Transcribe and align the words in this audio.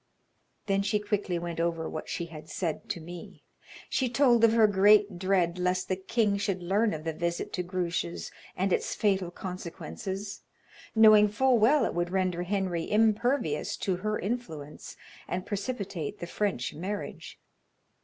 Then 0.65 0.81
she 0.81 0.97
quickly 0.97 1.37
went 1.37 1.59
over 1.59 1.87
what 1.87 2.09
she 2.09 2.25
had 2.25 2.49
said 2.49 2.89
to 2.89 2.99
me. 2.99 3.43
She 3.87 4.09
told 4.09 4.43
of 4.43 4.51
her 4.53 4.65
great 4.65 5.19
dread 5.19 5.59
lest 5.59 5.87
the 5.89 5.95
king 5.95 6.37
should 6.37 6.63
learn 6.63 6.91
of 6.95 7.03
the 7.03 7.13
visit 7.13 7.53
to 7.53 7.61
Grouche's 7.63 8.31
and 8.57 8.73
its 8.73 8.95
fatal 8.95 9.29
consequences, 9.29 10.41
knowing 10.95 11.27
full 11.29 11.59
well 11.59 11.85
it 11.85 11.93
would 11.93 12.09
render 12.09 12.41
Henry 12.41 12.89
impervious 12.89 13.77
to 13.77 13.97
her 13.97 14.17
influence 14.17 14.97
and 15.27 15.45
precipitate 15.45 16.17
the 16.17 16.25
French 16.25 16.73
marriage. 16.73 17.39